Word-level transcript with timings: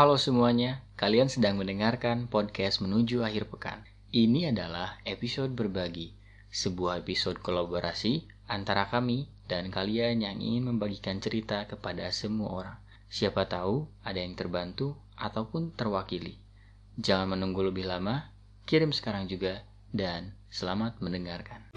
Halo 0.00 0.16
semuanya, 0.16 0.80
kalian 0.96 1.28
sedang 1.28 1.60
mendengarkan 1.60 2.24
podcast 2.24 2.80
menuju 2.80 3.20
akhir 3.20 3.52
pekan. 3.52 3.84
Ini 4.08 4.48
adalah 4.48 4.96
episode 5.04 5.52
berbagi, 5.52 6.16
sebuah 6.48 7.04
episode 7.04 7.36
kolaborasi 7.44 8.24
antara 8.48 8.88
kami 8.88 9.28
dan 9.44 9.68
kalian 9.68 10.24
yang 10.24 10.40
ingin 10.40 10.72
membagikan 10.72 11.20
cerita 11.20 11.68
kepada 11.68 12.08
semua 12.16 12.48
orang. 12.48 12.76
Siapa 13.12 13.44
tahu 13.44 13.92
ada 14.00 14.24
yang 14.24 14.32
terbantu 14.40 14.96
ataupun 15.20 15.76
terwakili. 15.76 16.40
Jangan 16.96 17.36
menunggu 17.36 17.60
lebih 17.60 17.84
lama, 17.84 18.32
kirim 18.64 18.96
sekarang 18.96 19.28
juga, 19.28 19.68
dan 19.92 20.32
selamat 20.48 20.96
mendengarkan. 21.04 21.76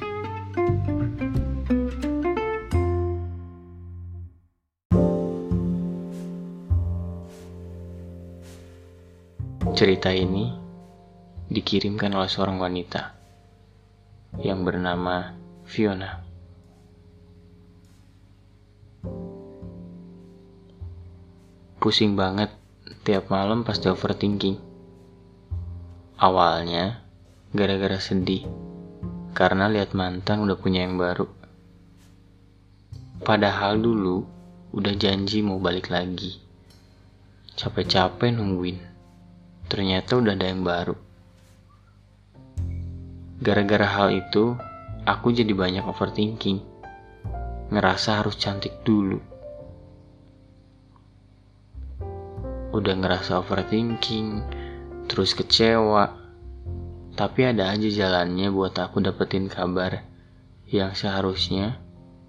Cerita 9.74 10.14
ini 10.14 10.54
dikirimkan 11.50 12.14
oleh 12.14 12.30
seorang 12.30 12.62
wanita 12.62 13.10
yang 14.38 14.62
bernama 14.62 15.34
Fiona. 15.66 16.22
Pusing 21.82 22.14
banget 22.14 22.54
tiap 23.02 23.34
malam 23.34 23.66
pas 23.66 23.82
di 23.82 23.90
overthinking. 23.90 24.62
Awalnya 26.22 27.02
gara-gara 27.50 27.98
sedih 27.98 28.46
karena 29.34 29.74
lihat 29.74 29.98
mantan 29.98 30.46
udah 30.46 30.54
punya 30.54 30.86
yang 30.86 31.02
baru. 31.02 31.26
Padahal 33.26 33.82
dulu 33.82 34.22
udah 34.70 34.94
janji 34.94 35.42
mau 35.42 35.58
balik 35.58 35.90
lagi. 35.90 36.38
Capek-capek 37.58 38.38
nungguin 38.38 38.93
ternyata 39.68 40.20
udah 40.20 40.34
ada 40.36 40.48
yang 40.48 40.64
baru. 40.64 40.96
Gara-gara 43.44 43.84
hal 43.84 44.16
itu, 44.16 44.56
aku 45.04 45.36
jadi 45.36 45.52
banyak 45.52 45.84
overthinking. 45.84 46.64
Ngerasa 47.76 48.24
harus 48.24 48.40
cantik 48.40 48.86
dulu. 48.88 49.20
Udah 52.72 52.96
ngerasa 52.96 53.44
overthinking, 53.44 54.48
terus 55.12 55.36
kecewa. 55.36 56.16
Tapi 57.14 57.42
ada 57.46 57.70
aja 57.70 57.90
jalannya 57.92 58.50
buat 58.50 58.74
aku 58.80 59.04
dapetin 59.04 59.46
kabar 59.52 60.02
yang 60.72 60.96
seharusnya 60.98 61.78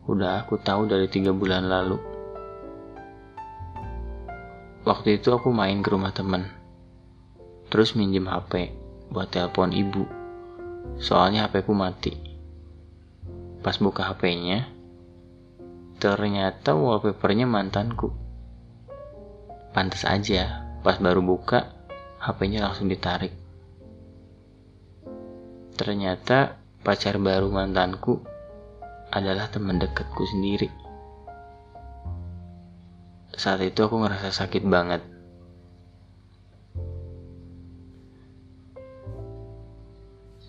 udah 0.04 0.44
aku 0.44 0.60
tahu 0.60 0.84
dari 0.84 1.08
tiga 1.08 1.32
bulan 1.32 1.70
lalu. 1.70 1.96
Waktu 4.84 5.22
itu 5.22 5.32
aku 5.32 5.48
main 5.48 5.80
ke 5.80 5.88
rumah 5.88 6.12
temen 6.12 6.63
terus 7.74 7.98
minjem 7.98 8.30
HP 8.30 8.70
buat 9.10 9.34
telepon 9.34 9.74
ibu. 9.74 10.06
Soalnya 11.02 11.50
HP 11.50 11.66
ku 11.66 11.74
mati. 11.74 12.14
Pas 13.66 13.74
buka 13.82 14.14
HP-nya, 14.14 14.70
ternyata 15.98 16.70
wallpapernya 16.78 17.50
mantanku. 17.50 18.14
Pantas 19.74 20.06
aja, 20.06 20.62
pas 20.86 21.02
baru 21.02 21.18
buka, 21.18 21.74
HP-nya 22.22 22.62
langsung 22.62 22.86
ditarik. 22.86 23.34
Ternyata 25.74 26.54
pacar 26.86 27.18
baru 27.18 27.50
mantanku 27.50 28.22
adalah 29.10 29.50
teman 29.50 29.82
dekatku 29.82 30.22
sendiri. 30.22 30.70
Saat 33.34 33.66
itu 33.66 33.82
aku 33.82 33.98
ngerasa 33.98 34.30
sakit 34.30 34.62
banget 34.62 35.13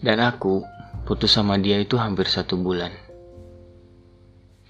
Dan 0.01 0.19
aku 0.23 0.63
putus 1.05 1.35
sama 1.35 1.55
dia 1.61 1.77
itu 1.77 1.95
hampir 1.95 2.25
satu 2.25 2.57
bulan. 2.57 2.91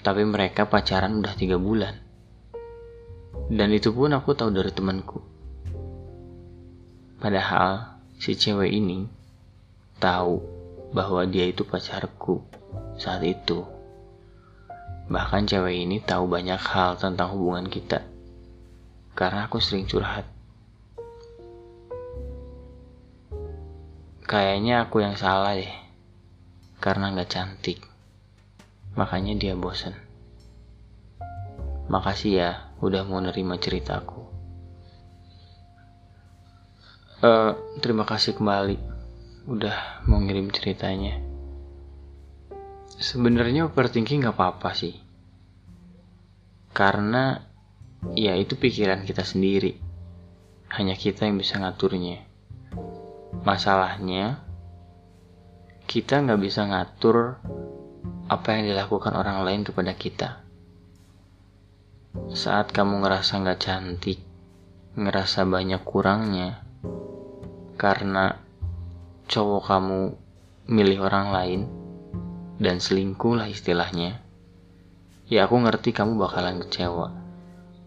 Tapi 0.06 0.22
mereka 0.22 0.70
pacaran 0.70 1.18
udah 1.18 1.34
tiga 1.34 1.58
bulan. 1.58 1.98
Dan 3.50 3.74
itu 3.74 3.90
pun 3.94 4.14
aku 4.14 4.38
tahu 4.38 4.54
dari 4.54 4.70
temanku. 4.70 5.22
Padahal 7.22 8.02
si 8.22 8.38
cewek 8.38 8.70
ini 8.70 9.10
tahu 9.98 10.42
bahwa 10.94 11.26
dia 11.26 11.50
itu 11.50 11.66
pacarku 11.66 12.46
saat 13.00 13.26
itu. 13.26 13.66
Bahkan 15.06 15.46
cewek 15.46 15.76
ini 15.86 16.02
tahu 16.02 16.26
banyak 16.26 16.58
hal 16.58 16.98
tentang 16.98 17.34
hubungan 17.38 17.70
kita. 17.70 18.02
Karena 19.14 19.46
aku 19.46 19.62
sering 19.62 19.86
curhat. 19.86 20.26
Kayaknya 24.26 24.90
aku 24.90 25.06
yang 25.06 25.14
salah 25.14 25.54
deh. 25.54 25.70
Karena 26.82 27.14
gak 27.14 27.30
cantik. 27.30 27.78
Makanya 28.98 29.38
dia 29.38 29.54
bosen. 29.54 29.94
Makasih 31.94 32.34
ya 32.34 32.74
udah 32.82 33.06
mau 33.06 33.22
nerima 33.22 33.62
ceritaku. 33.62 34.26
Uh, 37.22 37.54
terima 37.86 38.02
kasih 38.02 38.34
kembali 38.34 38.82
udah 39.46 40.10
mau 40.10 40.18
ngirim 40.18 40.50
ceritanya. 40.50 41.22
Sebenarnya 42.98 43.70
overthinking 43.70 44.26
gak 44.26 44.42
apa-apa 44.42 44.74
sih. 44.74 44.98
Karena 46.74 47.46
ya 48.18 48.34
itu 48.34 48.58
pikiran 48.58 49.06
kita 49.06 49.22
sendiri. 49.22 49.78
Hanya 50.74 50.98
kita 50.98 51.30
yang 51.30 51.38
bisa 51.38 51.62
ngaturnya. 51.62 52.35
Masalahnya, 53.46 54.42
kita 55.86 56.18
nggak 56.18 56.42
bisa 56.42 56.66
ngatur 56.66 57.38
apa 58.26 58.48
yang 58.58 58.74
dilakukan 58.74 59.14
orang 59.14 59.46
lain 59.46 59.62
kepada 59.62 59.94
kita. 59.94 60.30
Saat 62.34 62.74
kamu 62.74 63.06
ngerasa 63.06 63.46
nggak 63.46 63.62
cantik, 63.62 64.18
ngerasa 64.98 65.46
banyak 65.46 65.78
kurangnya, 65.86 66.66
karena 67.78 68.34
cowok 69.30 69.62
kamu 69.62 70.02
milih 70.66 71.06
orang 71.06 71.28
lain 71.30 71.62
dan 72.58 72.82
selingkuh 72.82 73.38
lah 73.38 73.46
istilahnya, 73.46 74.26
ya 75.30 75.46
aku 75.46 75.62
ngerti 75.62 75.94
kamu 75.94 76.18
bakalan 76.18 76.66
kecewa. 76.66 77.14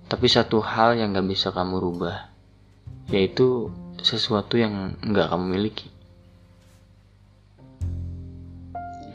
Tapi 0.07 0.27
satu 0.31 0.63
hal 0.63 0.95
yang 1.03 1.19
gak 1.19 1.27
bisa 1.27 1.51
kamu 1.51 1.83
rubah, 1.83 2.31
yaitu 3.11 3.75
sesuatu 4.03 4.59
yang 4.59 4.99
nggak 5.03 5.31
kamu 5.31 5.45
miliki. 5.59 5.89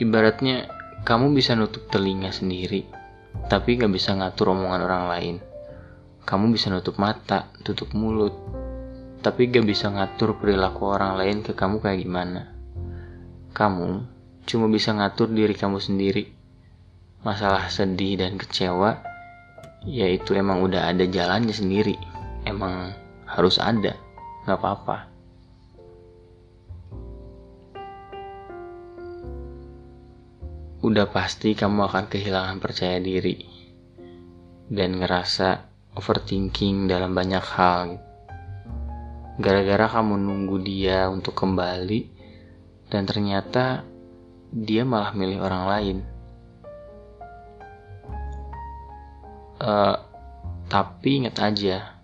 Ibaratnya 0.00 0.68
kamu 1.06 1.32
bisa 1.32 1.54
nutup 1.54 1.86
telinga 1.88 2.34
sendiri, 2.34 2.84
tapi 3.48 3.78
nggak 3.80 3.92
bisa 3.92 4.16
ngatur 4.16 4.52
omongan 4.52 4.80
orang 4.84 5.04
lain. 5.08 5.36
Kamu 6.24 6.56
bisa 6.56 6.72
nutup 6.72 6.96
mata, 6.96 7.52
tutup 7.60 7.92
mulut, 7.92 8.32
tapi 9.24 9.48
gak 9.48 9.64
bisa 9.64 9.88
ngatur 9.88 10.36
perilaku 10.36 10.84
orang 10.84 11.16
lain 11.16 11.40
ke 11.40 11.56
kamu 11.56 11.80
kayak 11.80 12.00
gimana. 12.04 12.52
Kamu 13.56 13.88
cuma 14.44 14.68
bisa 14.68 14.92
ngatur 14.92 15.32
diri 15.32 15.56
kamu 15.56 15.80
sendiri. 15.80 16.28
Masalah 17.24 17.72
sedih 17.72 18.20
dan 18.20 18.36
kecewa, 18.36 19.00
yaitu 19.88 20.36
emang 20.36 20.60
udah 20.60 20.92
ada 20.92 21.08
jalannya 21.08 21.56
sendiri. 21.56 21.96
Emang 22.44 22.92
harus 23.24 23.56
ada 23.56 23.96
nggak 24.44 24.60
apa-apa. 24.60 24.98
Udah 30.84 31.08
pasti 31.08 31.56
kamu 31.56 31.88
akan 31.88 32.04
kehilangan 32.12 32.60
percaya 32.60 33.00
diri 33.00 33.40
dan 34.68 35.00
ngerasa 35.00 35.64
overthinking 35.96 36.84
dalam 36.84 37.16
banyak 37.16 37.40
hal. 37.40 37.96
Gara-gara 39.40 39.88
kamu 39.88 40.20
nunggu 40.20 40.60
dia 40.60 41.08
untuk 41.08 41.32
kembali 41.32 42.12
dan 42.92 43.08
ternyata 43.08 43.80
dia 44.52 44.84
malah 44.84 45.16
milih 45.16 45.40
orang 45.40 45.64
lain. 45.72 45.98
Uh, 49.64 49.96
tapi 50.68 51.24
ingat 51.24 51.40
aja, 51.40 51.96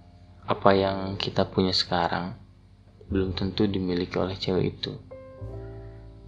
apa 0.48 0.70
yang 0.72 1.20
kita 1.20 1.44
punya 1.44 1.76
sekarang 1.76 2.39
belum 3.10 3.34
tentu 3.34 3.66
dimiliki 3.66 4.14
oleh 4.16 4.38
cewek 4.38 4.78
itu. 4.78 4.94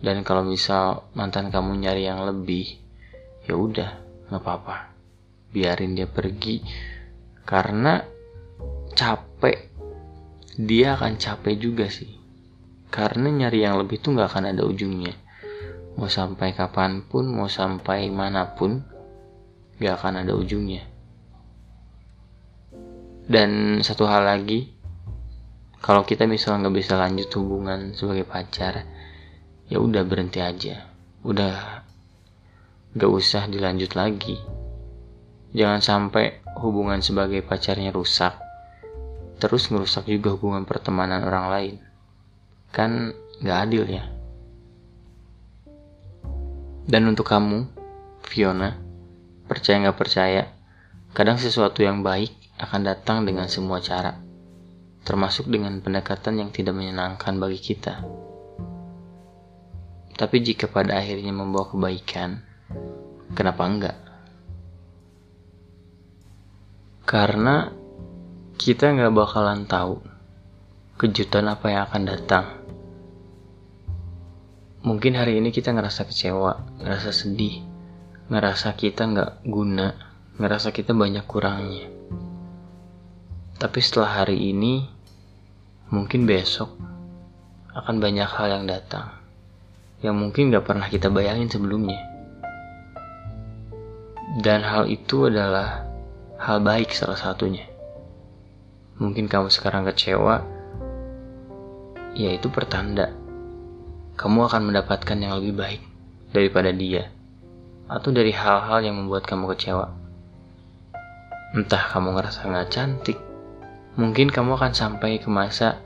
Dan 0.03 0.27
kalau 0.27 0.43
misal 0.43 1.07
mantan 1.15 1.55
kamu 1.55 1.79
nyari 1.79 2.11
yang 2.11 2.27
lebih, 2.27 2.67
ya 3.47 3.55
udah, 3.55 3.91
nggak 4.29 4.43
apa-apa. 4.43 4.91
Biarin 5.55 5.95
dia 5.95 6.11
pergi 6.11 6.59
karena 7.47 8.03
capek. 8.99 9.71
Dia 10.59 10.99
akan 10.99 11.17
capek 11.17 11.55
juga 11.55 11.87
sih. 11.87 12.11
Karena 12.93 13.31
nyari 13.31 13.63
yang 13.63 13.79
lebih 13.79 14.03
tuh 14.03 14.19
nggak 14.19 14.29
akan 14.29 14.53
ada 14.53 14.67
ujungnya. 14.67 15.15
Mau 15.95 16.11
sampai 16.11 16.57
kapan 16.57 17.07
pun, 17.07 17.31
mau 17.31 17.47
sampai 17.47 18.09
mana 18.09 18.57
pun, 18.57 18.81
gak 19.77 20.01
akan 20.01 20.25
ada 20.25 20.33
ujungnya. 20.33 20.89
Dan 23.29 23.81
satu 23.85 24.09
hal 24.09 24.25
lagi, 24.25 24.73
kalau 25.83 26.07
kita 26.07 26.31
misalnya 26.31 26.71
nggak 26.71 26.79
bisa 26.79 26.95
lanjut 26.95 27.27
hubungan 27.35 27.91
sebagai 27.99 28.23
pacar 28.23 28.87
ya 29.67 29.83
udah 29.83 30.07
berhenti 30.07 30.39
aja. 30.39 30.87
Udah 31.27 31.83
nggak 32.95 33.11
usah 33.11 33.51
dilanjut 33.51 33.99
lagi. 33.99 34.39
Jangan 35.51 35.83
sampai 35.83 36.39
hubungan 36.63 37.03
sebagai 37.03 37.43
pacarnya 37.43 37.91
rusak. 37.91 38.31
Terus 39.43 39.75
merusak 39.75 40.07
juga 40.07 40.39
hubungan 40.39 40.63
pertemanan 40.63 41.27
orang 41.27 41.47
lain. 41.51 41.75
Kan 42.71 43.11
nggak 43.43 43.59
adil 43.67 43.85
ya. 43.91 44.07
Dan 46.87 47.11
untuk 47.11 47.27
kamu 47.27 47.67
Fiona 48.23 48.79
percaya 49.51 49.83
nggak 49.83 49.99
percaya 49.99 50.43
kadang 51.11 51.43
sesuatu 51.43 51.83
yang 51.83 52.07
baik 52.07 52.31
akan 52.63 52.87
datang 52.87 53.27
dengan 53.27 53.51
semua 53.51 53.83
cara 53.83 54.32
termasuk 55.03 55.51
dengan 55.51 55.83
pendekatan 55.83 56.39
yang 56.39 56.51
tidak 56.55 56.75
menyenangkan 56.79 57.39
bagi 57.39 57.59
kita 57.59 58.03
tapi 60.15 60.37
jika 60.41 60.71
pada 60.71 60.99
akhirnya 60.99 61.35
membawa 61.35 61.69
kebaikan 61.71 62.43
kenapa 63.35 63.63
enggak 63.67 63.99
karena 67.03 67.75
kita 68.63 68.95
nggak 68.95 69.11
bakalan 69.11 69.67
tahu 69.67 70.13
kejutan 71.03 71.51
apa 71.51 71.67
yang 71.67 71.83
akan 71.91 72.03
datang. 72.07 72.47
Mungkin 74.87 75.19
hari 75.19 75.43
ini 75.43 75.51
kita 75.51 75.75
ngerasa 75.75 76.07
kecewa, 76.07 76.79
ngerasa 76.79 77.11
sedih, 77.11 77.59
ngerasa 78.31 78.79
kita 78.79 79.11
nggak 79.11 79.33
guna, 79.43 79.99
ngerasa 80.39 80.71
kita 80.71 80.95
banyak 80.95 81.27
kurangnya. 81.27 81.91
Tapi 83.59 83.79
setelah 83.83 84.23
hari 84.23 84.55
ini, 84.55 84.87
mungkin 85.93 86.25
besok 86.25 86.73
akan 87.77 88.01
banyak 88.01 88.25
hal 88.25 88.49
yang 88.49 88.65
datang 88.65 89.13
yang 90.01 90.17
mungkin 90.17 90.49
gak 90.49 90.65
pernah 90.65 90.89
kita 90.89 91.13
bayangin 91.13 91.53
sebelumnya. 91.53 92.01
Dan 94.41 94.65
hal 94.65 94.89
itu 94.89 95.29
adalah 95.29 95.85
hal 96.41 96.65
baik 96.65 96.97
salah 96.97 97.21
satunya. 97.21 97.69
Mungkin 98.97 99.29
kamu 99.29 99.53
sekarang 99.53 99.85
kecewa, 99.85 100.41
ya 102.17 102.31
itu 102.33 102.49
pertanda 102.49 103.13
kamu 104.17 104.49
akan 104.49 104.73
mendapatkan 104.73 105.19
yang 105.21 105.37
lebih 105.45 105.55
baik 105.61 105.83
daripada 106.33 106.73
dia, 106.73 107.13
atau 107.85 108.09
dari 108.09 108.33
hal-hal 108.33 108.81
yang 108.81 108.97
membuat 108.97 109.29
kamu 109.29 109.53
kecewa. 109.53 109.93
Entah 111.53 111.85
kamu 111.93 112.17
ngerasa 112.17 112.49
nggak 112.49 112.69
cantik, 112.73 113.19
mungkin 113.93 114.33
kamu 114.33 114.57
akan 114.57 114.73
sampai 114.73 115.21
ke 115.21 115.29
masa 115.29 115.85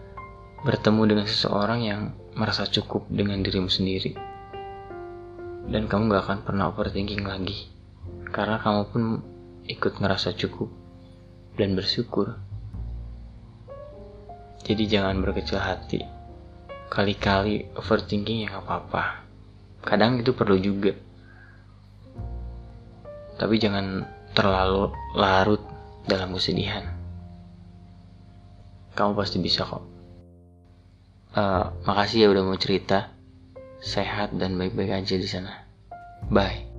bertemu 0.62 1.02
dengan 1.14 1.26
seseorang 1.26 1.80
yang 1.82 2.00
merasa 2.38 2.68
cukup 2.68 3.06
dengan 3.10 3.42
dirimu 3.42 3.66
sendiri. 3.66 4.14
Dan 5.66 5.90
kamu 5.90 6.14
gak 6.14 6.24
akan 6.30 6.38
pernah 6.46 6.70
overthinking 6.70 7.26
lagi. 7.26 7.66
Karena 8.30 8.62
kamu 8.62 8.82
pun 8.90 9.02
ikut 9.66 9.98
ngerasa 9.98 10.38
cukup 10.38 10.70
dan 11.58 11.74
bersyukur. 11.74 12.38
Jadi 14.62 14.84
jangan 14.86 15.18
berkecil 15.22 15.58
hati. 15.58 16.02
Kali-kali 16.86 17.74
overthinking 17.74 18.46
ya 18.46 18.54
gak 18.54 18.66
apa-apa. 18.66 19.26
Kadang 19.82 20.22
itu 20.22 20.30
perlu 20.30 20.58
juga. 20.58 20.94
Tapi 23.36 23.54
jangan 23.58 24.06
terlalu 24.34 24.94
larut 25.18 25.62
dalam 26.06 26.30
kesedihan. 26.34 26.95
Kamu 28.96 29.12
pasti 29.12 29.36
bisa 29.38 29.68
kok. 29.68 29.84
Uh, 31.36 31.68
makasih 31.84 32.24
ya 32.24 32.28
udah 32.32 32.42
mau 32.48 32.56
cerita. 32.56 33.12
Sehat 33.84 34.32
dan 34.40 34.56
baik-baik 34.56 35.04
aja 35.04 35.14
di 35.20 35.28
sana. 35.28 35.68
Bye. 36.32 36.75